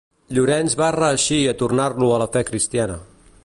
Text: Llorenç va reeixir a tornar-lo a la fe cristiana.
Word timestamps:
Llorenç 0.37 0.75
va 0.79 0.87
reeixir 0.95 1.39
a 1.51 1.55
tornar-lo 1.61 2.11
a 2.15 2.19
la 2.25 2.29
fe 2.37 2.45
cristiana. 2.51 2.97